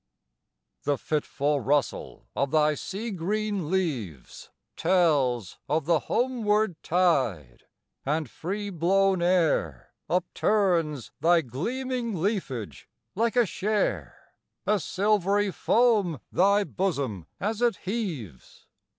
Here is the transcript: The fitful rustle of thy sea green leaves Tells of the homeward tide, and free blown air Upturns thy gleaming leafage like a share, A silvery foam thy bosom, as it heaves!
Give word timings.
The 0.81 0.97
fitful 0.97 1.59
rustle 1.59 2.25
of 2.35 2.49
thy 2.49 2.73
sea 2.73 3.11
green 3.11 3.69
leaves 3.69 4.49
Tells 4.75 5.59
of 5.69 5.85
the 5.85 5.99
homeward 6.09 6.81
tide, 6.81 7.65
and 8.03 8.27
free 8.27 8.71
blown 8.71 9.21
air 9.21 9.93
Upturns 10.09 11.11
thy 11.19 11.41
gleaming 11.41 12.15
leafage 12.19 12.89
like 13.13 13.35
a 13.35 13.45
share, 13.45 14.17
A 14.65 14.79
silvery 14.79 15.51
foam 15.51 16.19
thy 16.31 16.63
bosom, 16.63 17.27
as 17.39 17.61
it 17.61 17.75
heaves! 17.83 18.65